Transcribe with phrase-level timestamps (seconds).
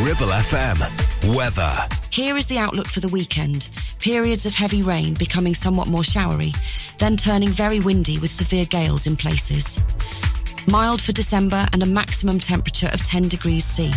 [0.00, 1.34] Ribble FM.
[1.34, 1.72] Weather.
[2.10, 3.70] Here is the outlook for the weekend.
[3.98, 6.52] Periods of heavy rain becoming somewhat more showery,
[6.98, 9.80] then turning very windy with severe gales in places.
[10.66, 13.90] Mild for December and a maximum temperature of 10 degrees C.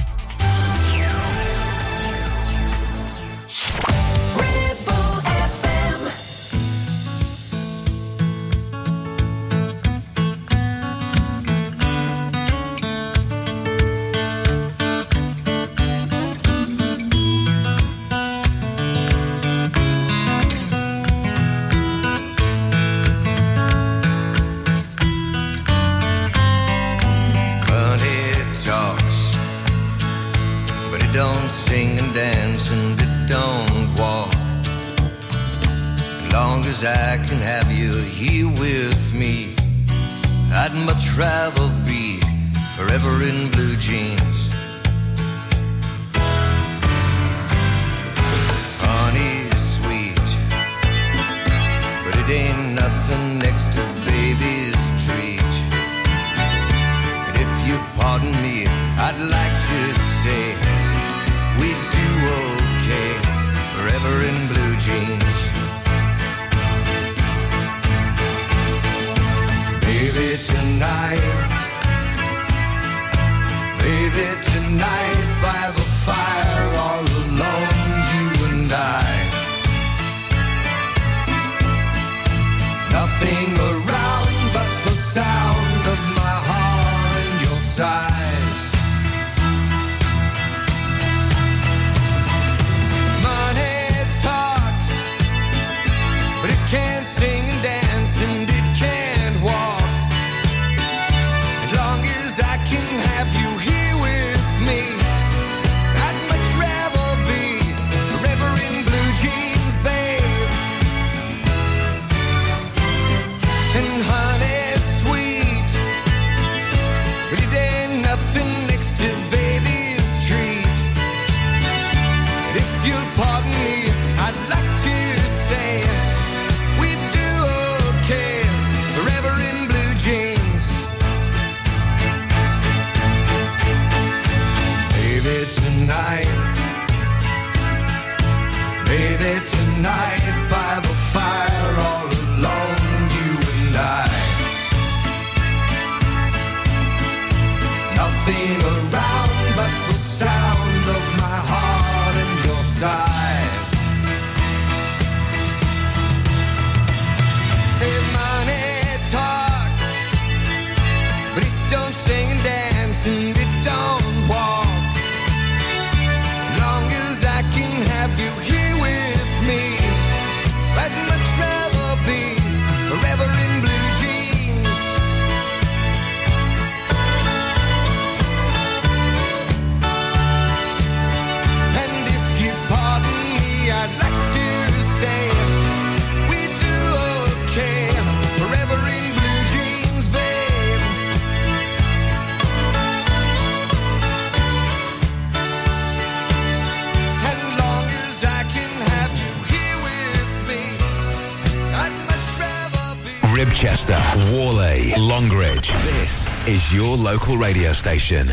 [203.60, 203.94] Chester,
[204.32, 205.74] Whalley, Longridge.
[205.84, 208.30] This is your local radio station.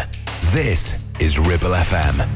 [0.52, 2.35] This is Ribble FM.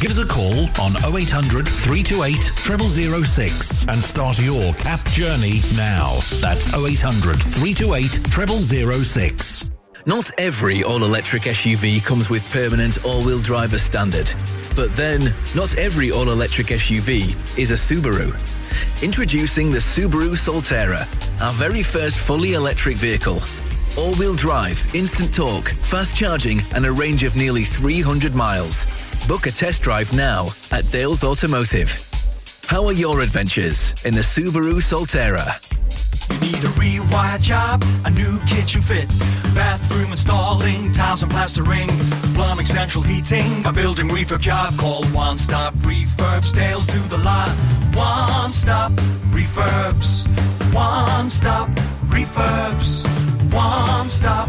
[0.00, 2.36] Give us a call on 0800 328
[3.24, 6.20] 0006 and start your CAP journey now.
[6.40, 8.06] That's 0800 328
[9.04, 9.72] 0006.
[10.06, 14.32] Not every all-electric SUV comes with permanent all-wheel drive as standard.
[14.76, 18.32] But then, not every all-electric SUV is a Subaru.
[19.02, 21.02] Introducing the Subaru Solterra,
[21.42, 23.40] our very first fully electric vehicle.
[23.98, 28.86] All-wheel drive, instant torque, fast charging, and a range of nearly 300 miles.
[29.28, 32.02] Book a test drive now at Dales Automotive.
[32.66, 35.46] How are your adventures in the Subaru Solterra?
[36.32, 39.06] You need a rewire job, a new kitchen fit,
[39.54, 41.88] bathroom installing, tiles and plastering,
[42.34, 44.74] plumbing, central heating, a building refurb job.
[44.78, 47.50] Call One Stop Refurbs, Dale to the lot.
[47.94, 48.92] One Stop
[49.28, 50.26] Refurbs.
[50.72, 51.68] One Stop
[52.08, 53.04] Refurbs.
[53.52, 54.48] One Stop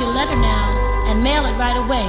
[0.00, 2.02] Your letter now and mail it right away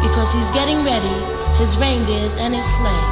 [0.00, 1.12] because he's getting ready,
[1.58, 3.11] his reindeers and his sleigh.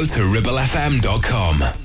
[0.00, 1.79] Go to ribblefm.com.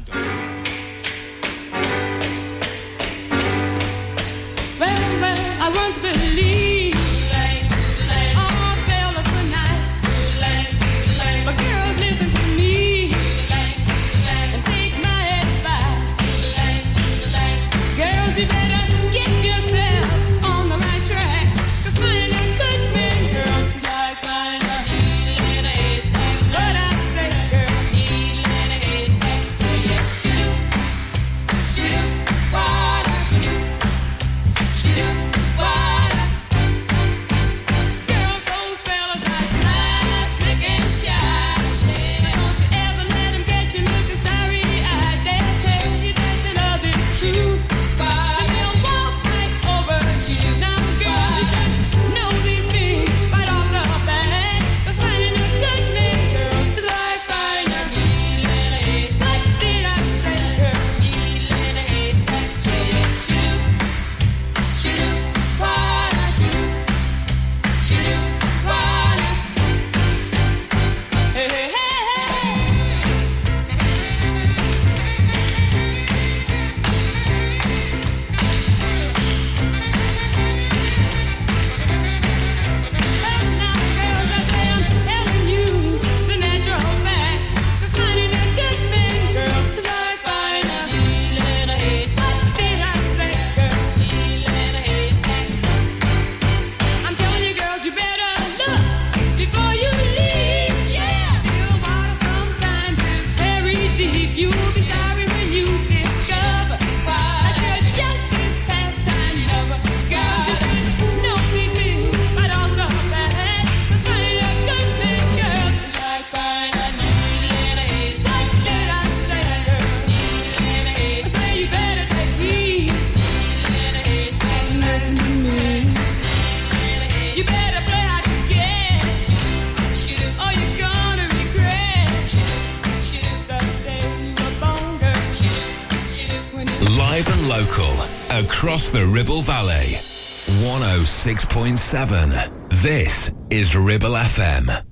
[141.95, 142.81] 106.7.
[142.81, 144.84] This is Ribble FM.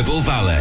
[0.00, 0.59] Ribble Valley.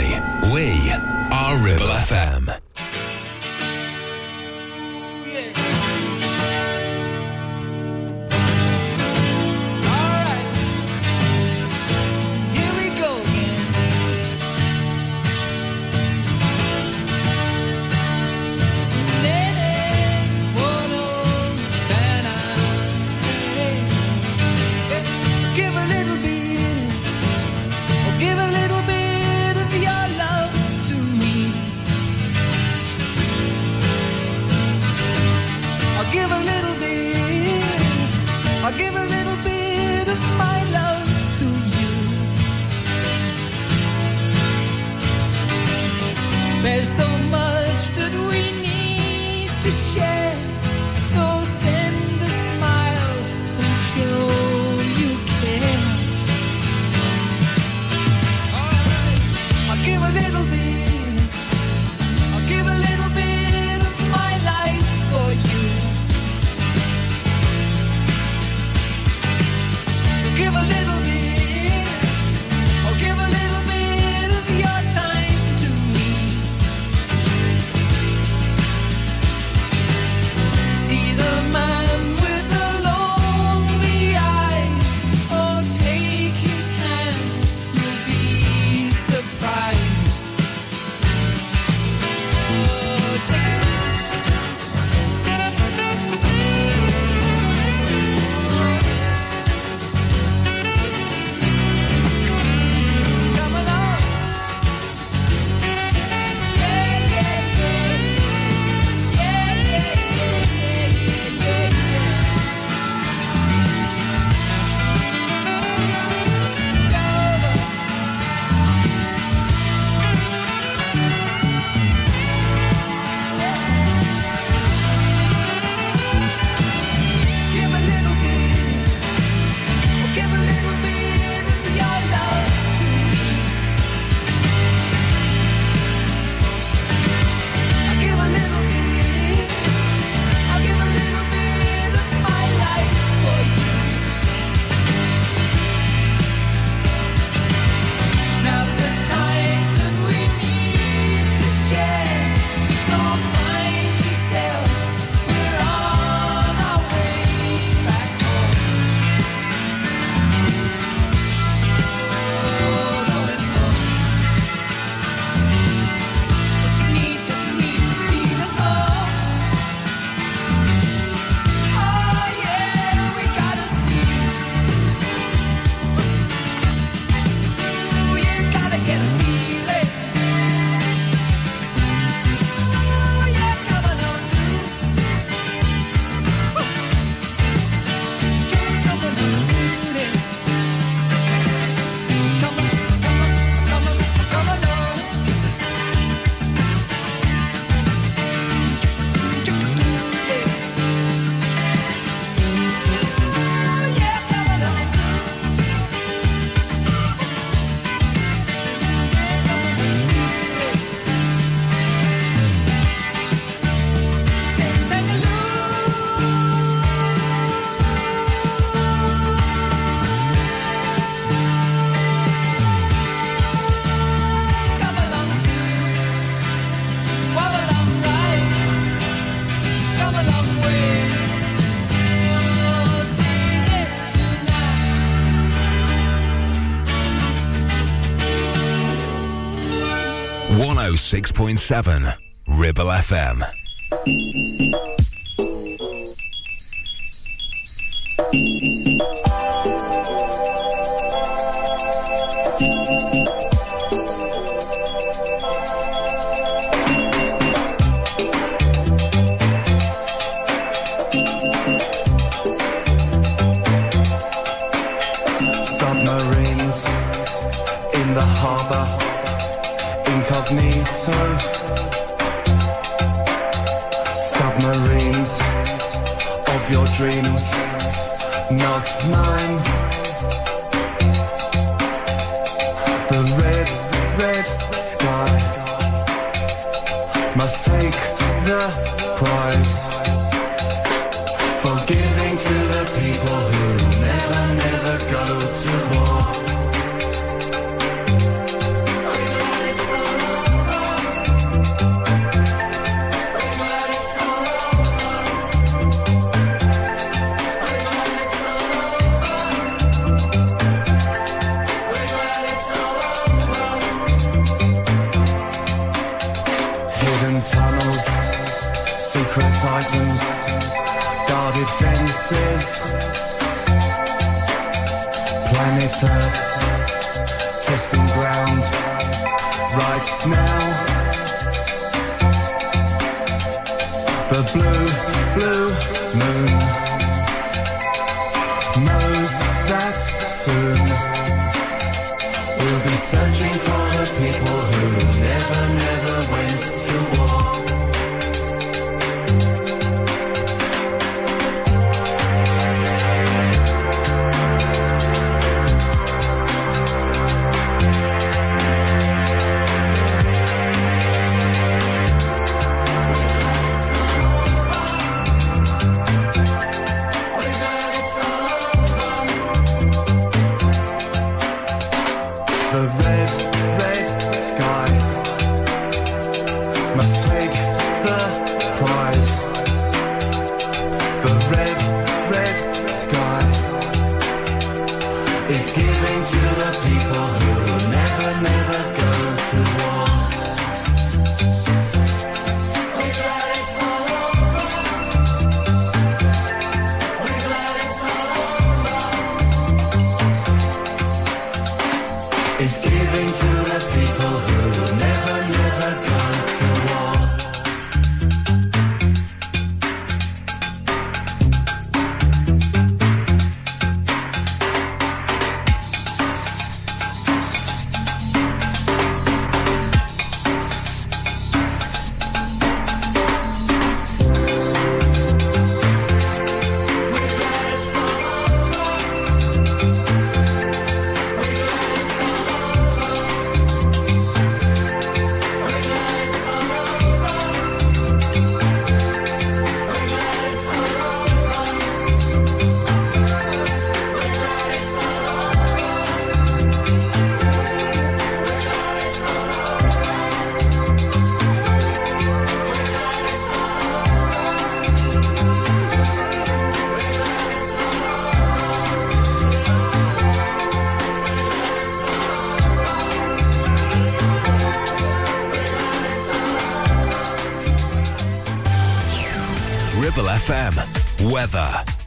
[241.09, 242.15] 106.7
[242.47, 244.88] Ribble FM.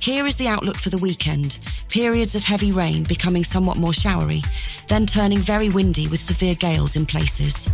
[0.03, 1.59] Here is the outlook for the weekend.
[1.89, 4.43] Periods of heavy rain becoming somewhat more showery,
[4.89, 7.69] then turning very windy with severe gales in places.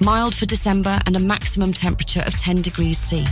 [0.00, 3.24] Mild for December and a maximum temperature of 10 degrees C.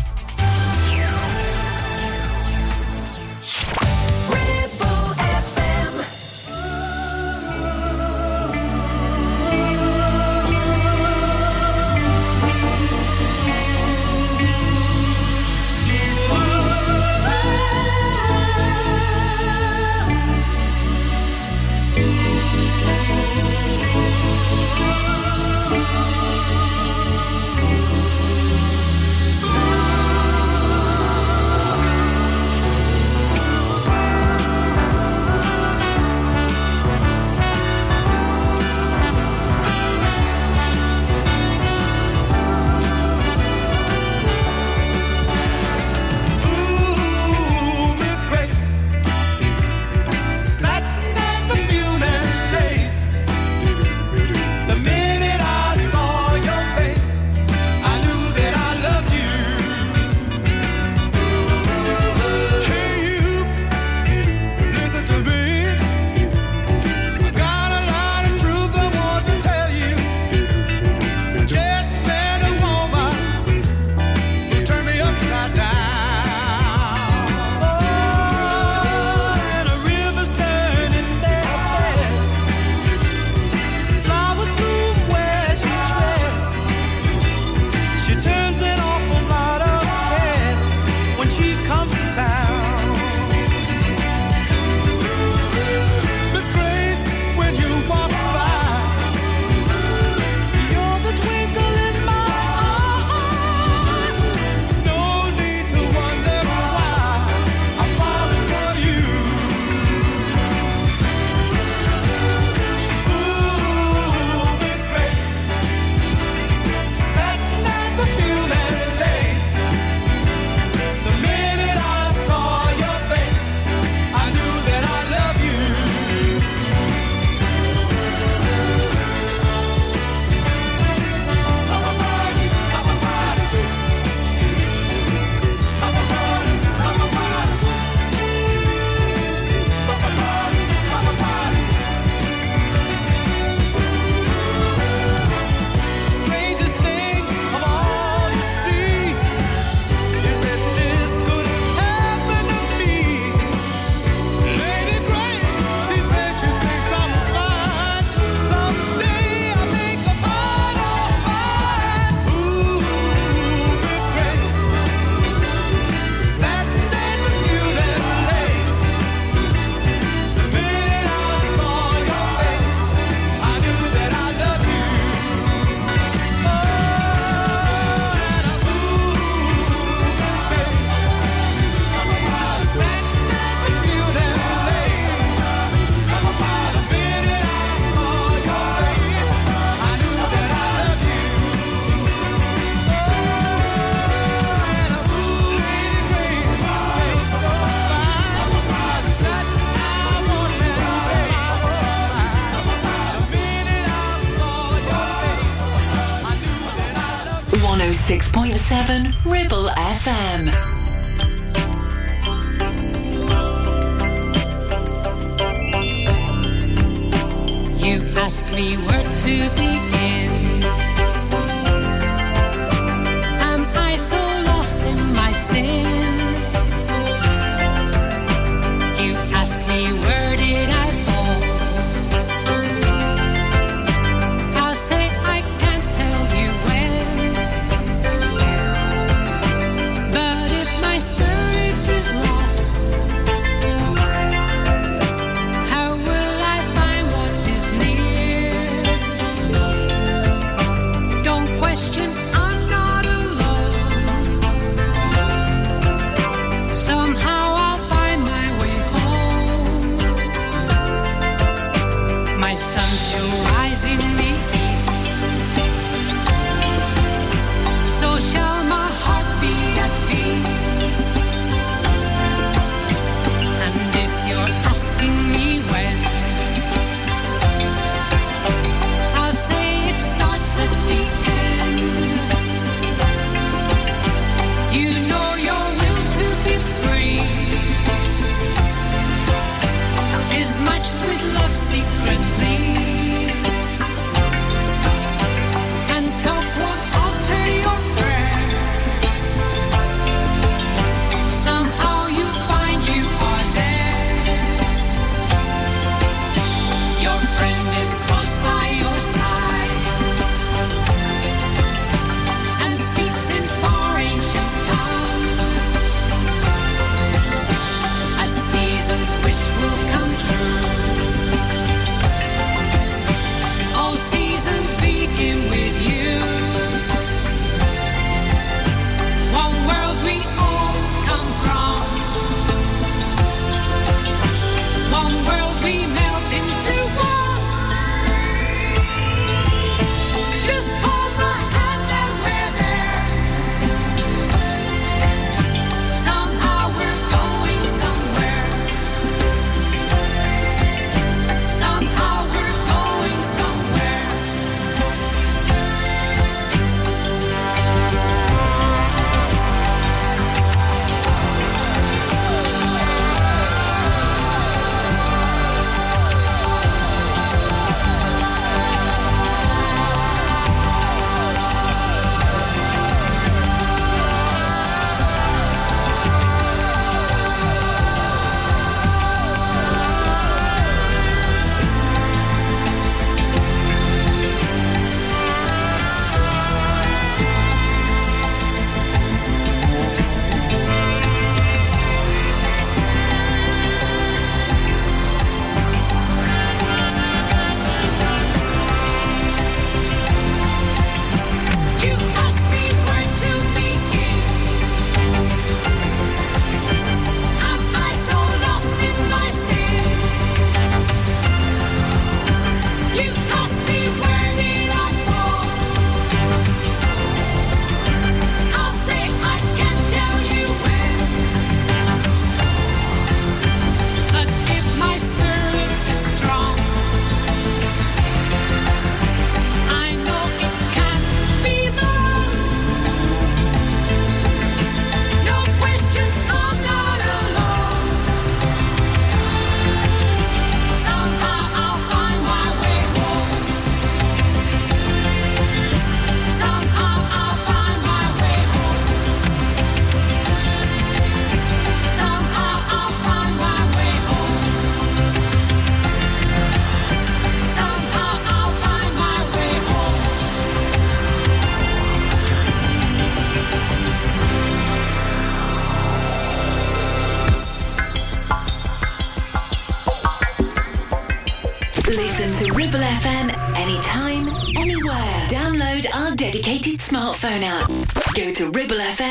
[478.55, 479.04] Go to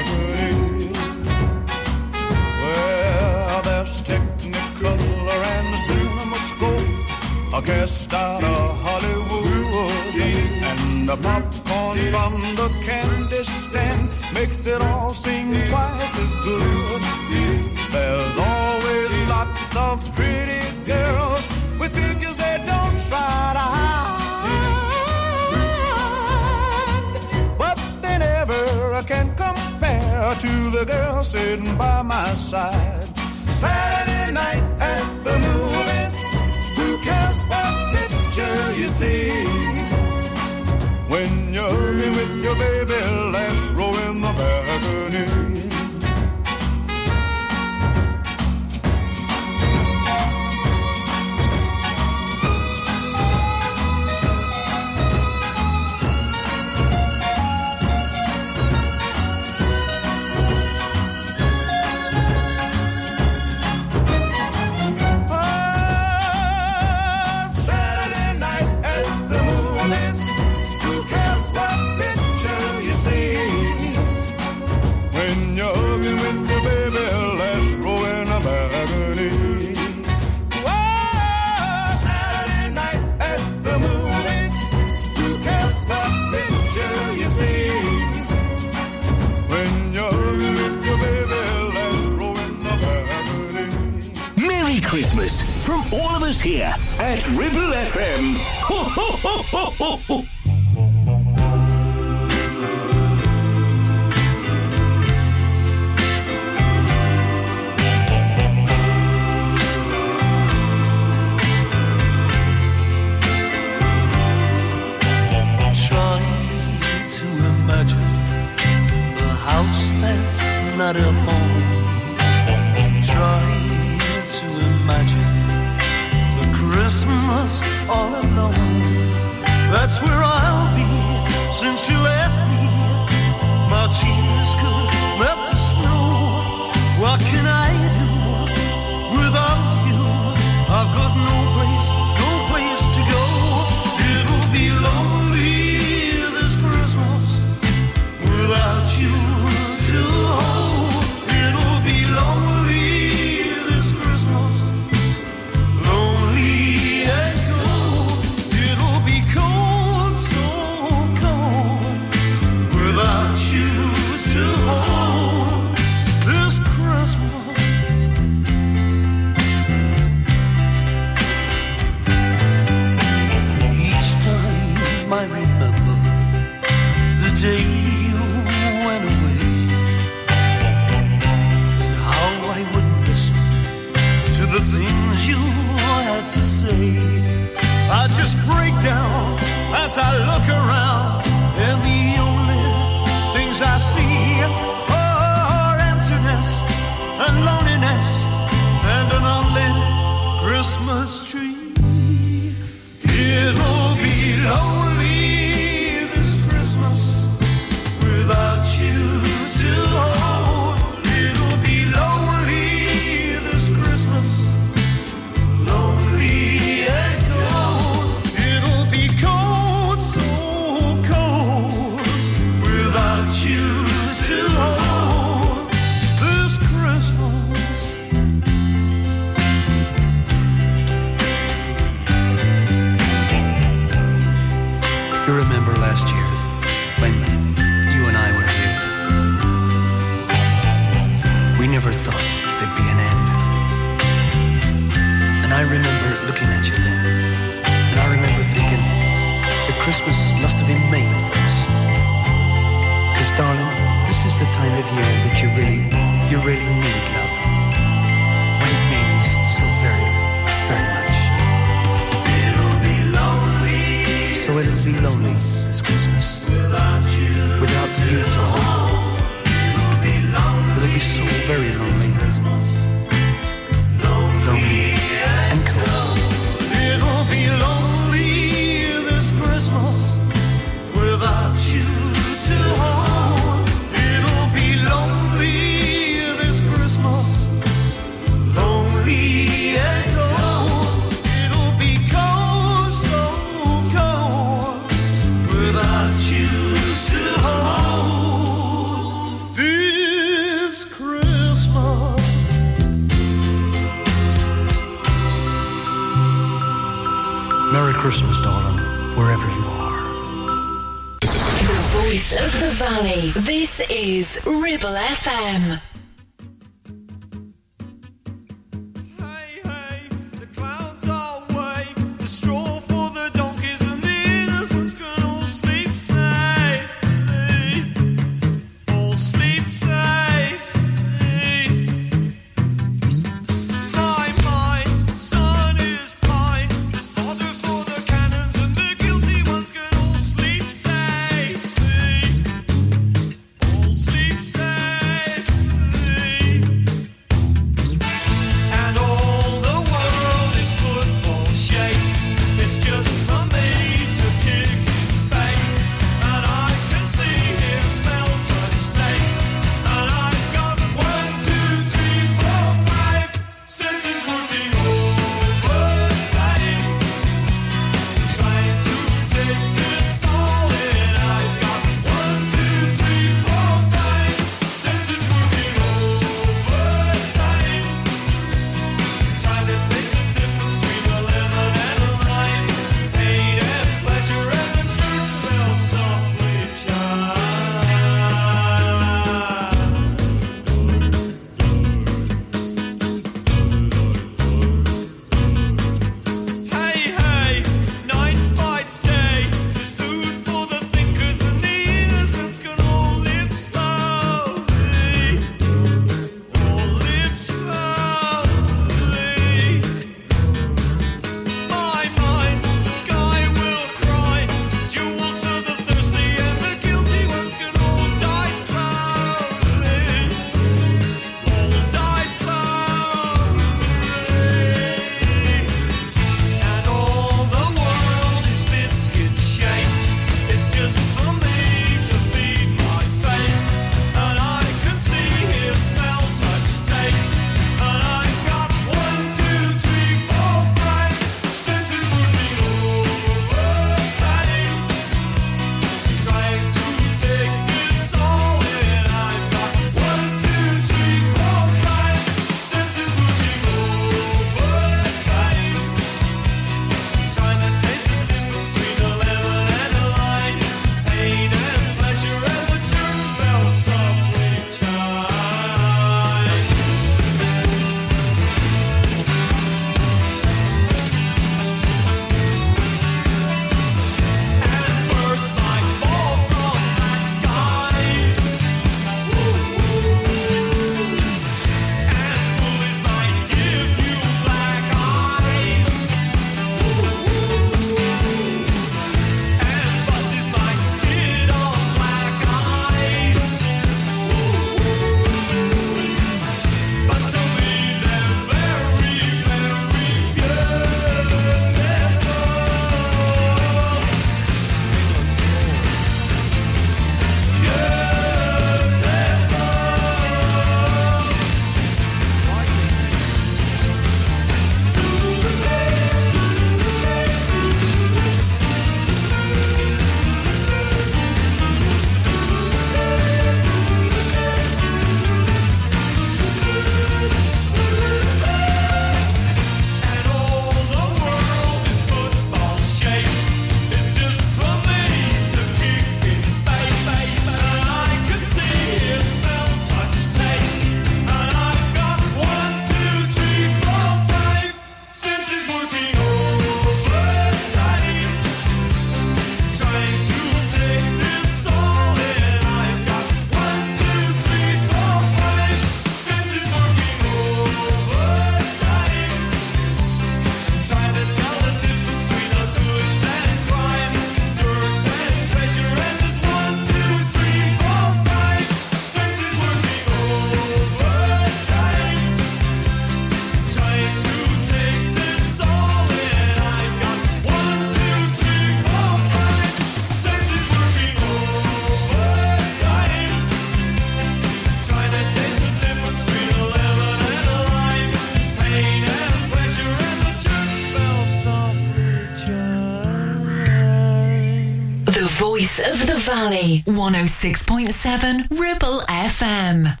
[596.79, 600.00] 106.7 Ribble FM.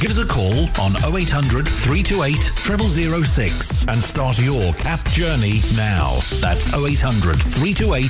[0.00, 2.36] Give us a call on 0800 328
[3.24, 6.18] 0006 and start your CAP journey now.
[6.40, 8.06] That's 0800 328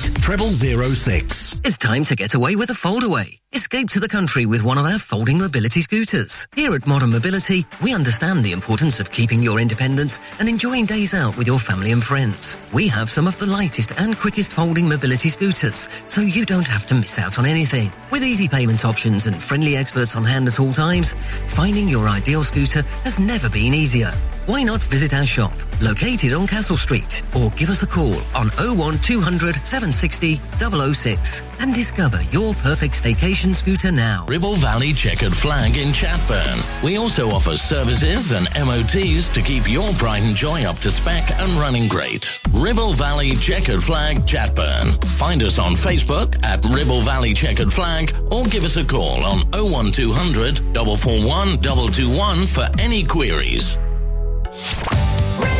[0.93, 1.61] 0006.
[1.65, 3.39] It's time to get away with a foldaway.
[3.51, 6.47] Escape to the country with one of our folding mobility scooters.
[6.55, 11.15] Here at Modern Mobility, we understand the importance of keeping your independence and enjoying days
[11.15, 12.55] out with your family and friends.
[12.71, 16.85] We have some of the lightest and quickest folding mobility scooters, so you don't have
[16.87, 17.91] to miss out on anything.
[18.11, 21.13] With easy payment options and friendly experts on hand at all times,
[21.47, 24.11] finding your ideal scooter has never been easier.
[24.49, 28.49] Why not visit our shop, located on Castle Street, or give us a call on
[28.57, 34.25] 01200 760 006 and discover your perfect staycation scooter now.
[34.27, 36.83] Ribble Valley Checkered Flag in Chatburn.
[36.83, 41.29] We also offer services and MOTs to keep your pride and joy up to spec
[41.39, 42.39] and running great.
[42.51, 44.99] Ribble Valley Checkered Flag Chatburn.
[45.19, 49.41] Find us on Facebook at Ribble Valley Checkered Flag or give us a call on
[49.51, 53.77] 01200 441 221 for any queries.
[54.61, 55.58] I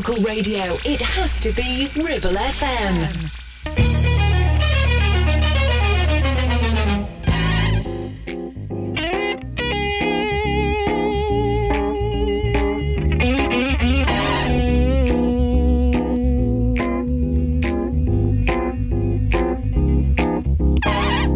[0.00, 3.30] local radio, it has to be Ribble FM.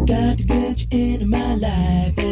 [0.06, 2.23] Got to get you my life,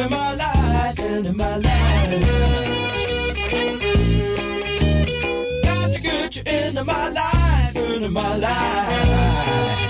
[0.00, 2.24] end of my life, end of my life.
[5.62, 9.89] Got to get you into my life, into my life.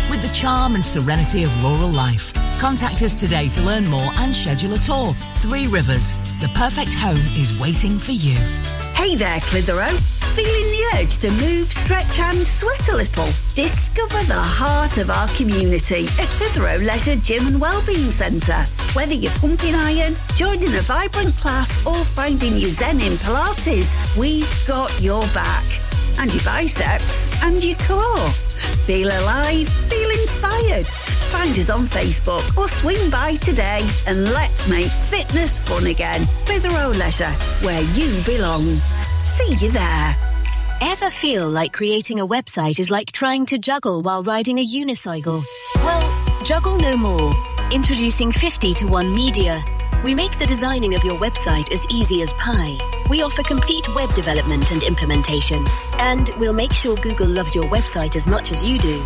[0.21, 2.33] the charm and serenity of rural life.
[2.59, 5.13] Contact us today to learn more and schedule a tour.
[5.41, 8.37] Three Rivers, the perfect home is waiting for you.
[8.93, 9.97] Hey there, Clitheroe.
[10.35, 13.25] Feeling the urge to move, stretch and sweat a little?
[13.55, 18.63] Discover the heart of our community at Clitheroe Leisure Gym and Wellbeing Centre.
[18.93, 24.67] Whether you're pumping iron, joining a vibrant class or finding your zen in Pilates, we've
[24.67, 25.65] got your back.
[26.19, 28.29] And your biceps and your core.
[28.85, 29.67] Feel alive,
[30.61, 30.87] inspired.
[30.87, 36.25] Find us on Facebook or swing by today and let's make fitness fun again.
[36.45, 37.31] Clitheroe Leisure,
[37.61, 38.61] where you belong.
[38.61, 40.15] See you there.
[40.81, 45.43] Ever feel like creating a website is like trying to juggle while riding a unicycle?
[45.75, 47.35] Well, juggle no more.
[47.71, 49.63] Introducing 50 to 1 Media.
[50.03, 52.77] We make the designing of your website as easy as pie.
[53.09, 55.63] We offer complete web development and implementation.
[55.99, 59.05] And we'll make sure Google loves your website as much as you do.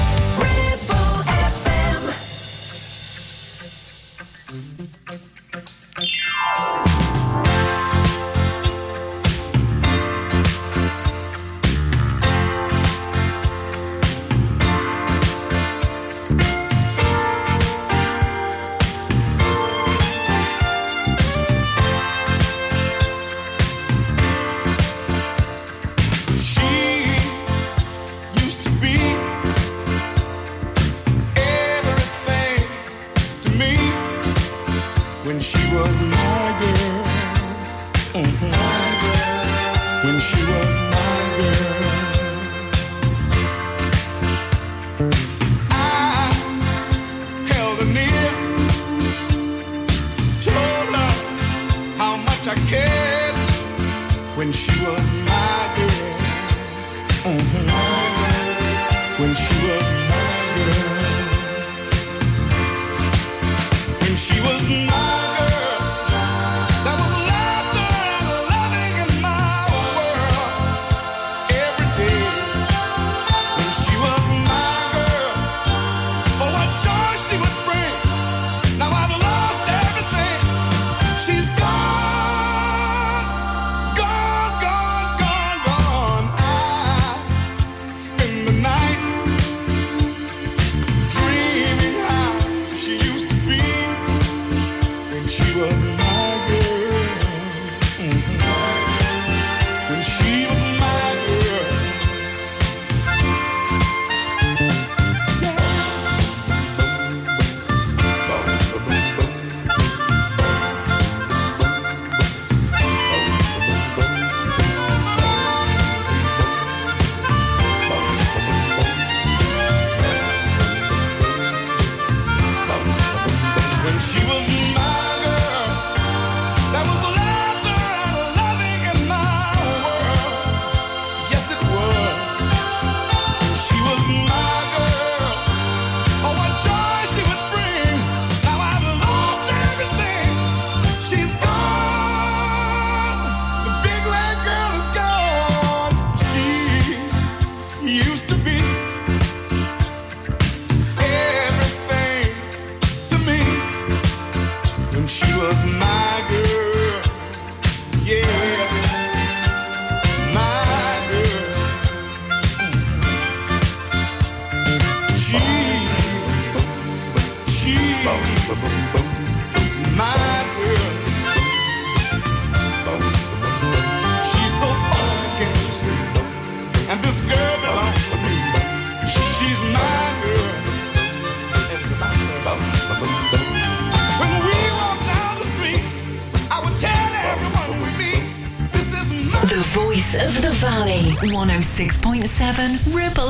[192.51, 193.20] 106.7 Ribble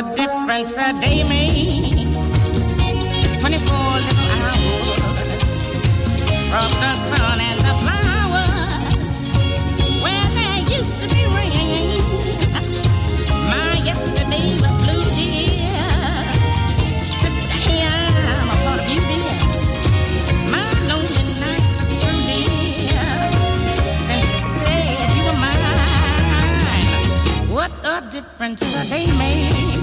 [0.00, 2.16] A difference a day makes.
[3.38, 3.68] 24
[4.06, 5.04] little hours
[6.48, 9.12] from the sun and the flowers
[10.00, 12.00] where there used to be rain.
[13.52, 15.92] My yesterday was blue, dear.
[17.20, 19.36] Today I'm a part of you, dear.
[20.48, 23.04] My lonely nights are through, dear.
[24.06, 26.88] Since you said you were mine.
[27.52, 29.79] What a difference a day makes.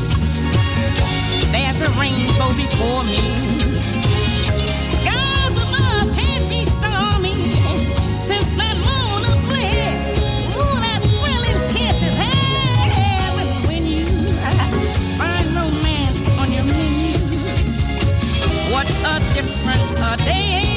[1.51, 3.19] There's a rainbow before me.
[4.71, 7.33] Skies above can't be stormy.
[8.19, 10.17] Since that moon of bliss,
[10.57, 14.05] ooh, that thrilling kiss is heaven when you
[15.19, 17.17] find romance on your menu.
[18.71, 20.76] What a difference a day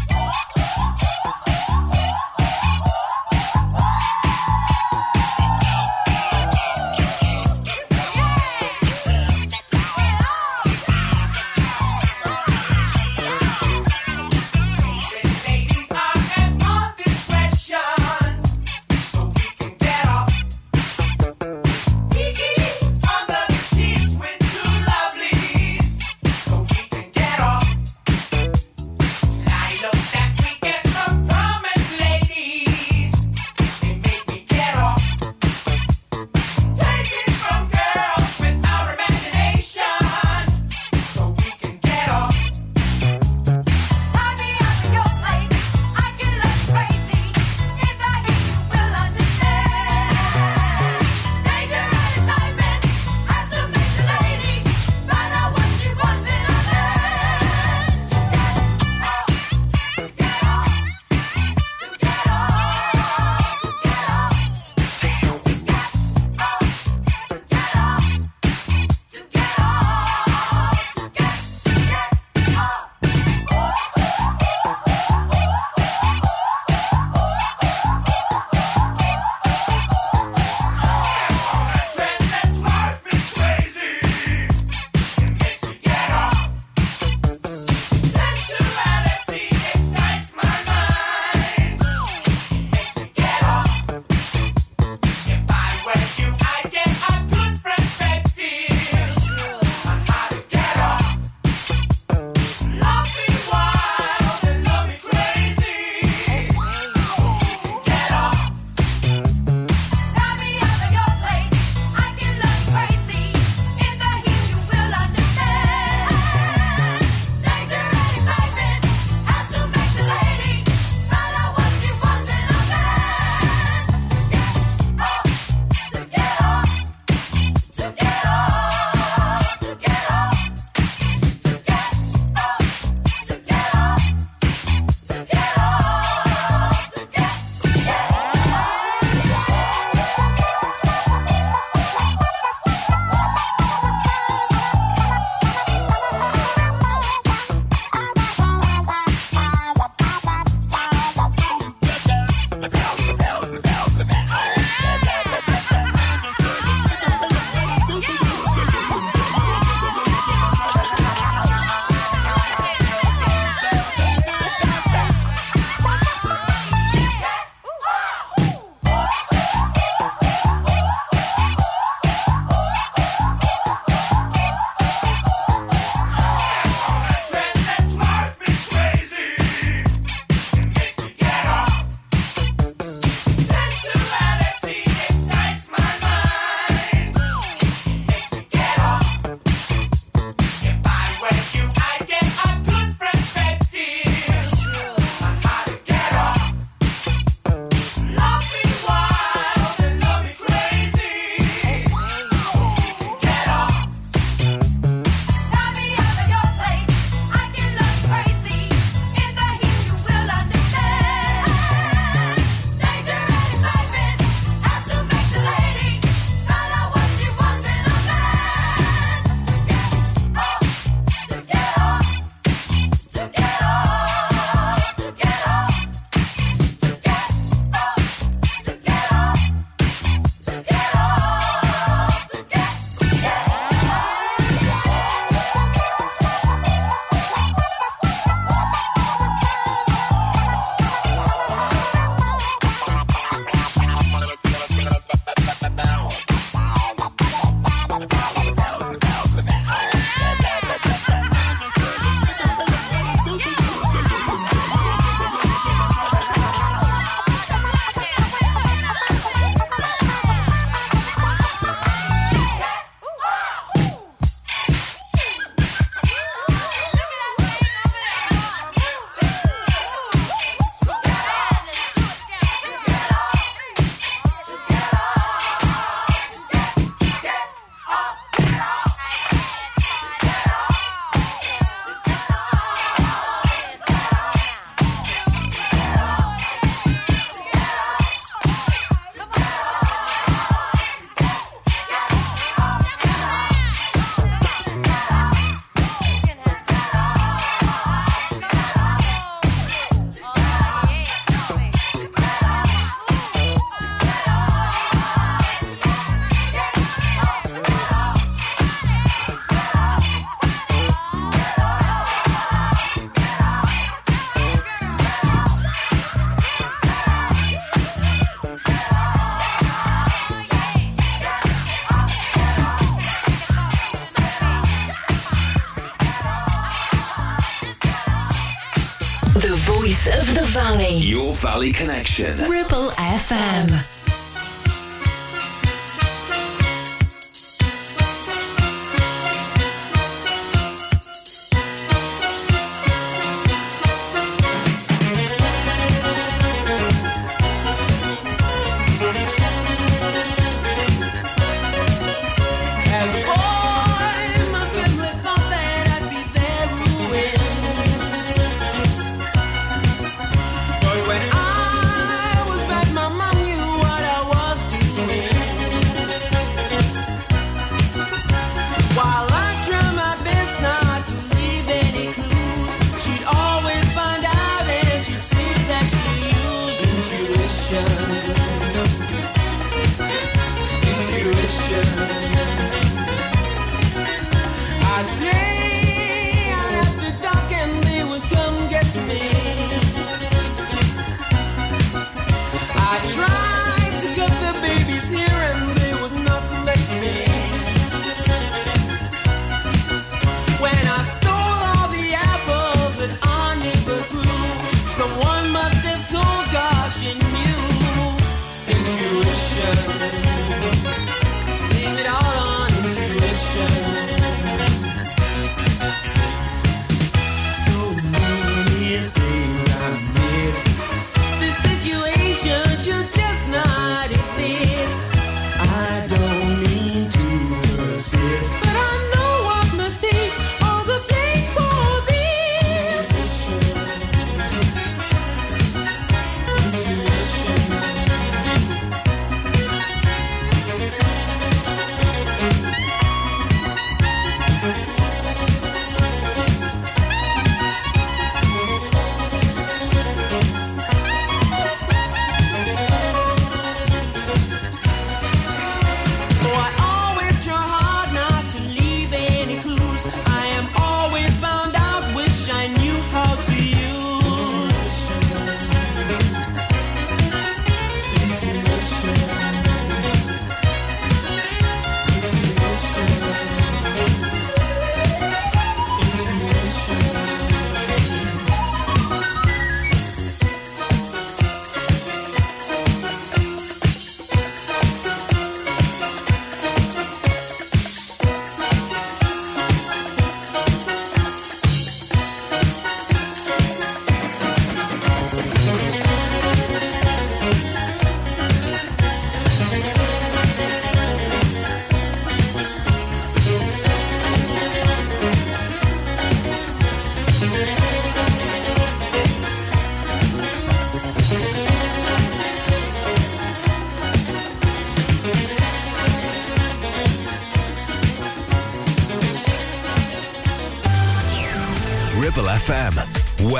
[330.99, 332.37] Your Valley Connection.
[332.49, 333.80] Ribble FM.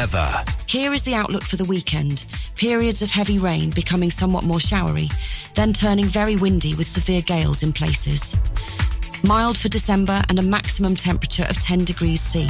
[0.01, 0.43] weather.
[0.65, 2.25] Here is the outlook for the weekend.
[2.55, 5.09] Periods of heavy rain becoming somewhat more showery,
[5.53, 8.35] then turning very windy with severe gales in places.
[9.23, 12.47] Mild for December and a maximum temperature of 10 degrees C.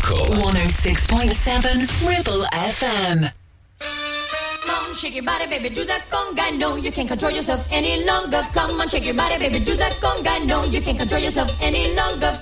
[0.00, 0.24] local.
[0.36, 3.32] 106.7 Ribble FM.
[3.80, 6.56] Come on, shake your body, baby, do that conga.
[6.58, 8.46] No, you can't control yourself any longer.
[8.52, 10.44] Come on, shake your body, baby, do that conga.
[10.46, 12.32] No, you can't control yourself any longer.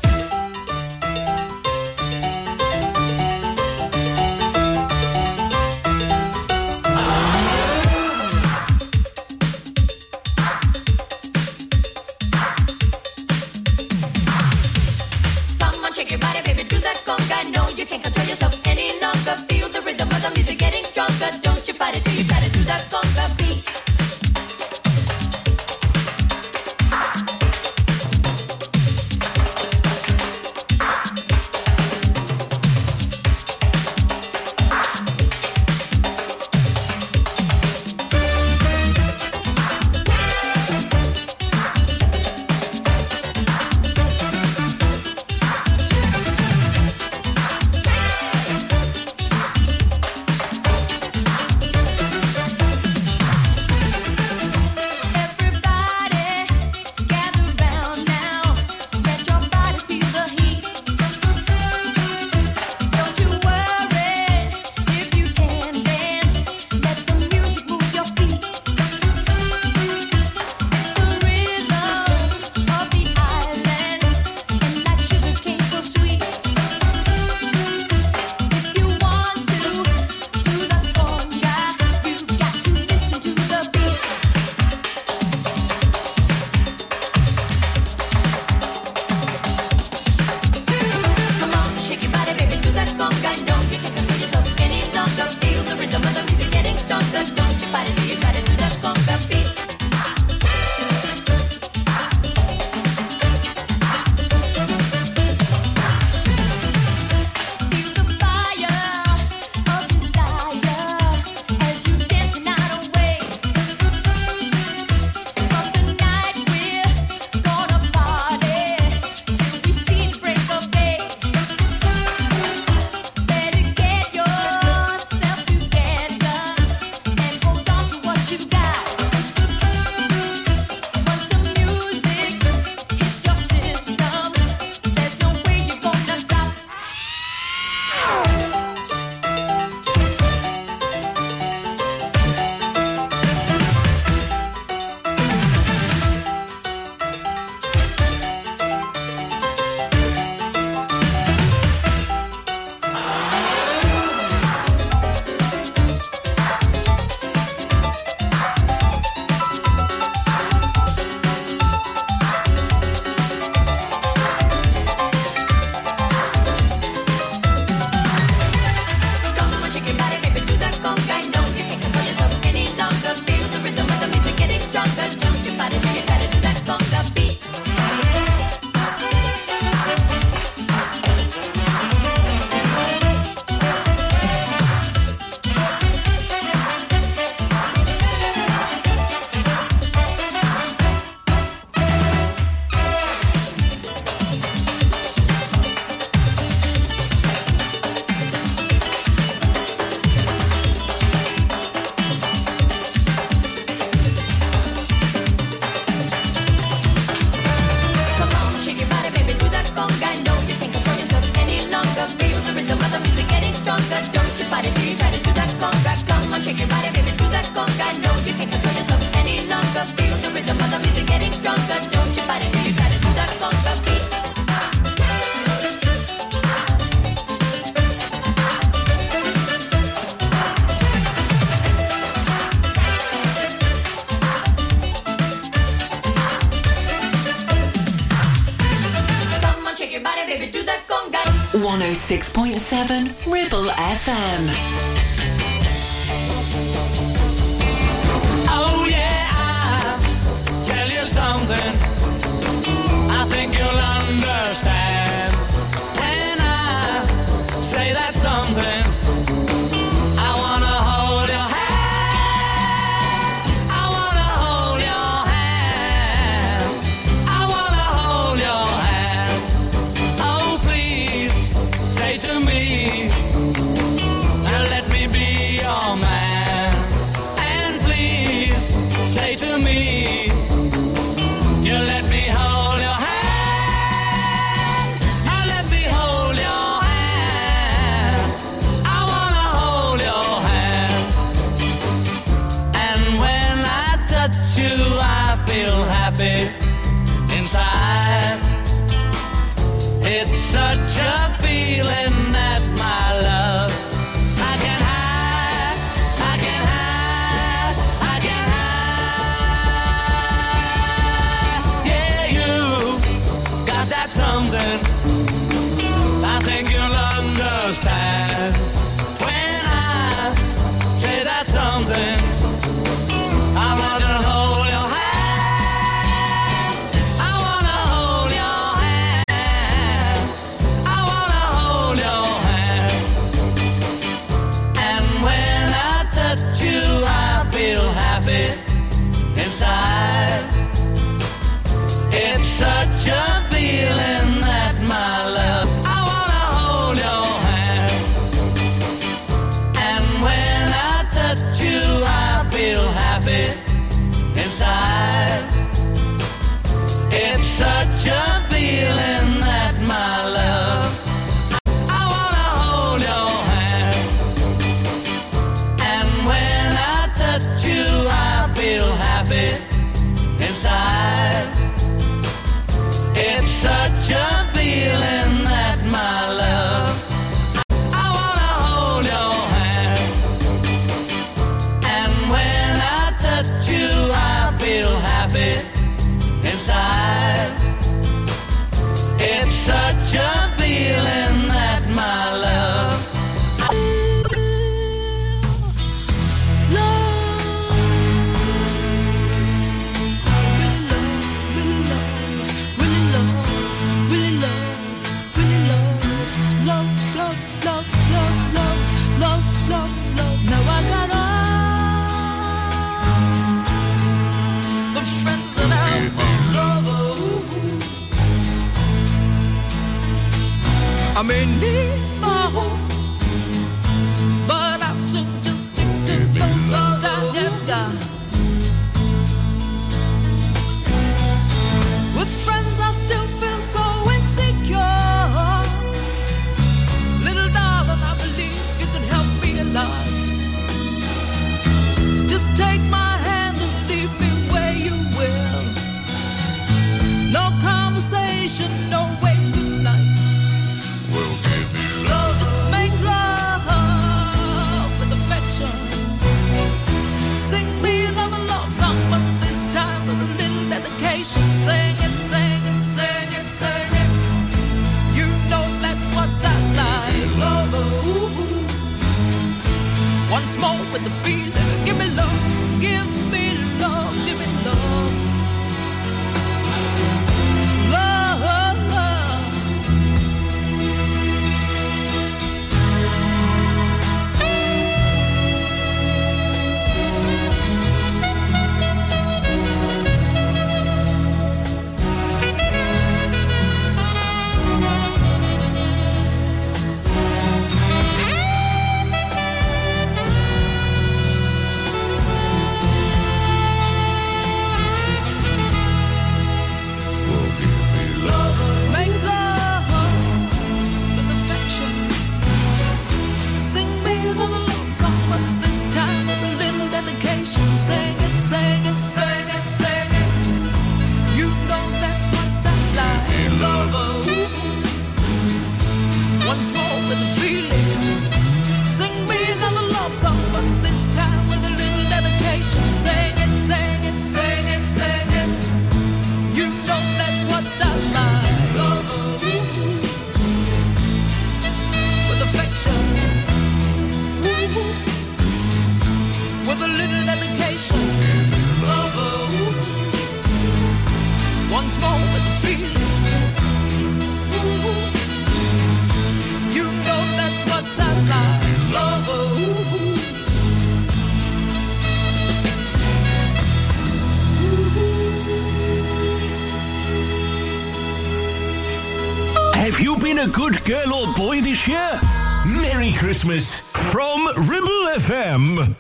[571.39, 572.21] Boy this year?
[572.67, 575.98] Merry Christmas from Ribble FM.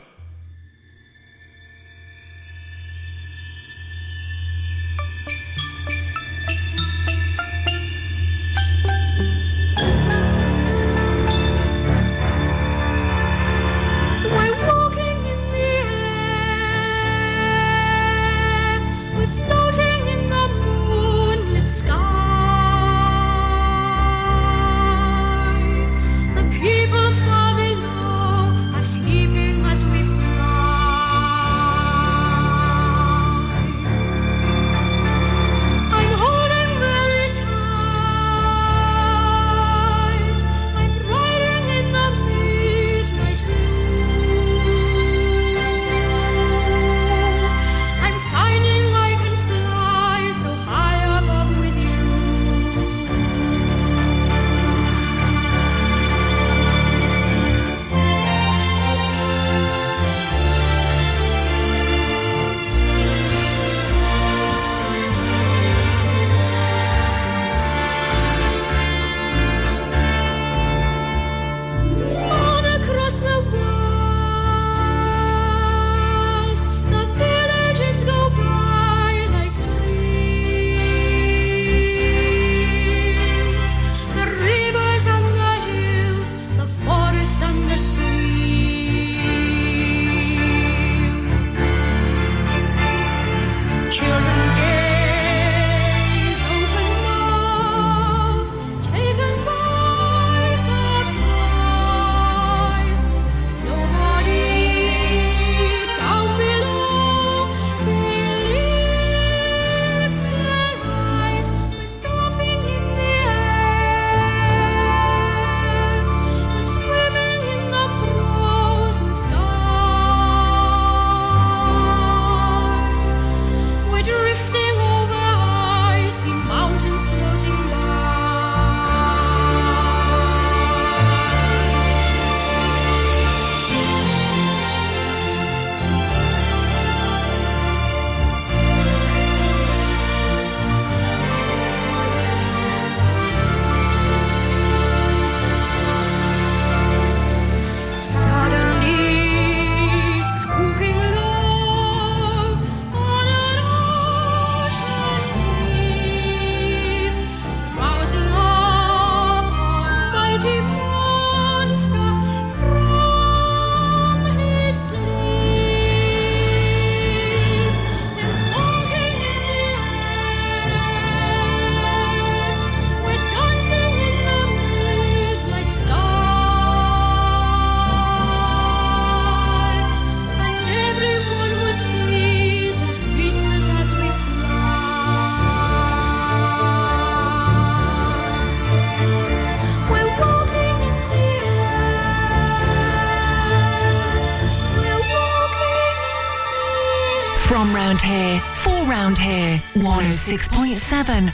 [201.18, 201.32] One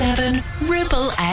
[0.00, 1.10] 107 Ribble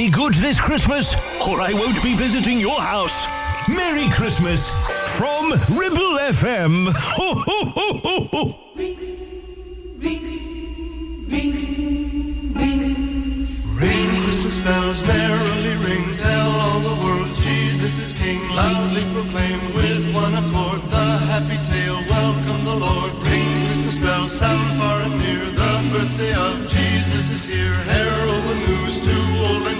[0.00, 1.12] be good this Christmas,
[1.46, 3.26] or I won't be visiting your house.
[3.68, 4.66] Merry Christmas
[5.18, 6.88] from Ribble FM.
[7.16, 8.42] Ho, ho, ho, ho, ho.
[8.76, 8.96] Ring,
[9.98, 10.24] ring,
[11.28, 11.54] ring,
[12.54, 13.46] ring,
[13.76, 14.22] ring.
[14.24, 16.16] Christmas bells merrily ring.
[16.16, 18.40] Tell all the world Jesus is King.
[18.56, 22.00] Loudly proclaim with one accord the happy tale.
[22.08, 23.12] Welcome the Lord.
[23.28, 25.44] Ring Christmas bells sound far and near.
[25.44, 27.74] The birthday of Jesus is here.
[27.92, 28.79] Herald the new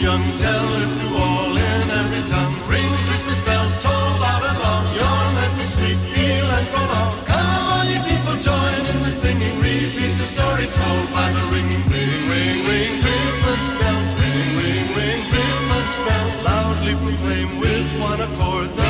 [0.00, 2.56] young, tell it to all in every tongue.
[2.68, 6.88] Ring Christmas bells, toll out long Your message sweet, peal and from.
[7.28, 9.56] Come on, you people, join in the singing.
[9.60, 11.84] Repeat the story told by the ringing.
[11.92, 14.10] Ring, ring, ring, Christmas bells.
[14.20, 16.34] Ring, ring, ring, Christmas bells.
[16.48, 18.89] Loudly proclaim with one accord.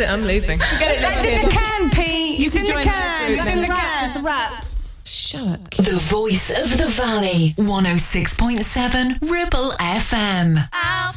[0.00, 0.14] That's it.
[0.14, 0.58] I'm leaving.
[0.58, 2.46] That's in the can, Pete.
[2.46, 3.32] It's in the can.
[3.32, 4.08] It's in the can.
[4.08, 4.64] It's a wrap.
[5.04, 5.70] Shut up.
[5.70, 7.54] The voice of the valley.
[7.58, 10.56] 106.7 Ribble FM.
[10.72, 11.16] Help.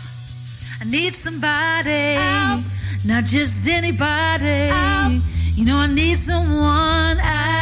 [0.81, 2.17] I need somebody,
[3.07, 4.69] not just anybody.
[5.55, 7.53] You know, I need someone out.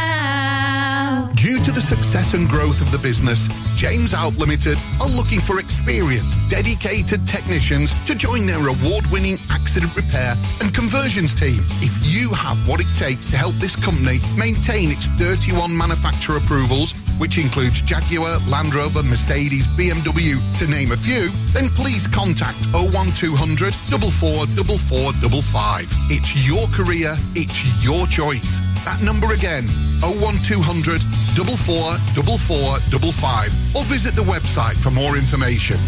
[1.36, 5.60] Due to the success and growth of the business, James Out Limited are looking for
[5.60, 9.36] experienced, dedicated technicians to join their award-winning
[9.72, 11.56] accident repair and conversions team.
[11.80, 16.92] If you have what it takes to help this company maintain its 31 manufacturer approvals,
[17.16, 23.72] which includes Jaguar, Land Rover, Mercedes, BMW, to name a few, then please contact 01200
[23.72, 25.88] 444455.
[26.12, 28.60] It's your career, it's your choice.
[28.84, 29.64] That number again,
[30.04, 35.80] 01200 444455 or visit the website for more information.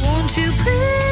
[0.00, 1.11] Won't you please,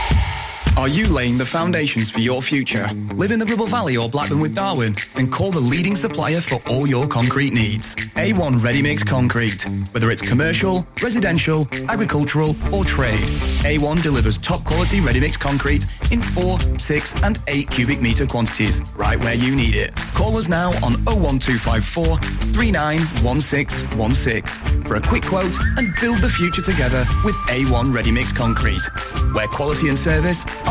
[0.81, 2.89] Are you laying the foundations for your future?
[3.13, 4.97] Live in the Ribble Valley or Blackburn with Darwen?
[5.13, 7.95] Then call the leading supplier for all your concrete needs.
[8.15, 9.67] A1 Ready Mix Concrete.
[9.91, 13.29] Whether it's commercial, residential, agricultural or trade,
[13.61, 18.81] A1 delivers top quality ready mix concrete in 4, 6 and 8 cubic metre quantities
[18.95, 19.95] right where you need it.
[20.15, 27.05] Call us now on 01254 391616 for a quick quote and build the future together
[27.23, 28.81] with A1 Ready Mix Concrete,
[29.33, 30.70] where quality and service are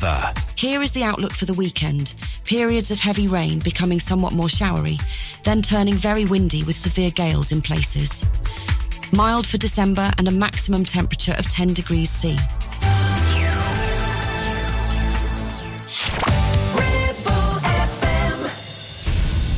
[0.00, 0.32] Weather.
[0.56, 2.14] Here is the outlook for the weekend.
[2.44, 4.98] Periods of heavy rain becoming somewhat more showery,
[5.44, 8.24] then turning very windy with severe gales in places.
[9.12, 12.36] Mild for December and a maximum temperature of 10 degrees C.